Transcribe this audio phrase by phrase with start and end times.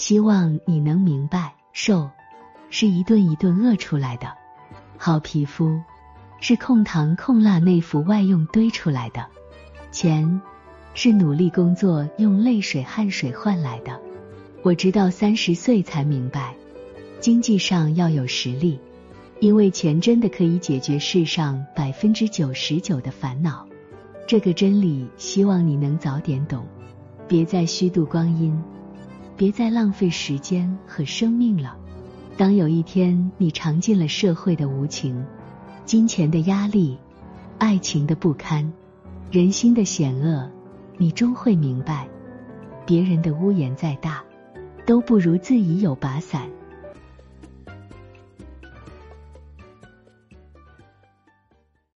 [0.00, 2.08] 希望你能明白，瘦
[2.70, 4.32] 是一顿一顿饿出来的，
[4.96, 5.78] 好皮肤
[6.40, 9.26] 是控糖控辣内服外用堆出来的，
[9.92, 10.40] 钱
[10.94, 14.00] 是努力工作用泪水汗水换来的。
[14.62, 16.54] 我直到三十岁才明白，
[17.20, 18.80] 经济上要有实力，
[19.38, 23.66] 因为钱真的可以解决世上百分之九十九的烦恼。
[24.26, 26.66] 这个真理，希望你能早点懂，
[27.28, 28.58] 别再虚度光阴，
[29.40, 31.74] 别再浪费时间和生命了。
[32.36, 35.24] 当有一天你尝尽了社会的无情、
[35.86, 36.98] 金钱的压力、
[37.56, 38.70] 爱情的不堪、
[39.30, 40.46] 人心的险恶，
[40.98, 42.06] 你终会明白，
[42.84, 44.22] 别人的屋檐再大。
[44.84, 46.46] 都不如自己有把伞。